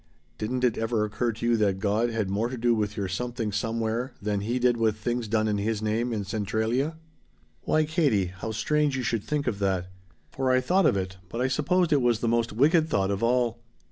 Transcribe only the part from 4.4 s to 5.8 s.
did with things done in His